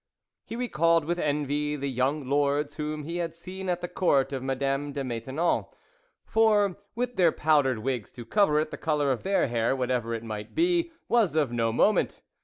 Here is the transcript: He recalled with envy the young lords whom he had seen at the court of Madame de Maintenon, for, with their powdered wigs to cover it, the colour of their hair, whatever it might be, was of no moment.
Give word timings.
He 0.45 0.55
recalled 0.55 1.05
with 1.05 1.19
envy 1.19 1.75
the 1.75 1.87
young 1.87 2.27
lords 2.27 2.77
whom 2.77 3.03
he 3.03 3.17
had 3.17 3.35
seen 3.35 3.69
at 3.69 3.81
the 3.81 3.87
court 3.87 4.33
of 4.33 4.41
Madame 4.41 4.93
de 4.93 5.03
Maintenon, 5.03 5.65
for, 6.25 6.77
with 6.95 7.17
their 7.17 7.31
powdered 7.31 7.77
wigs 7.77 8.11
to 8.13 8.25
cover 8.25 8.59
it, 8.59 8.71
the 8.71 8.77
colour 8.77 9.11
of 9.11 9.21
their 9.21 9.47
hair, 9.47 9.75
whatever 9.75 10.15
it 10.15 10.23
might 10.23 10.55
be, 10.55 10.91
was 11.07 11.35
of 11.35 11.51
no 11.51 11.71
moment. 11.71 12.23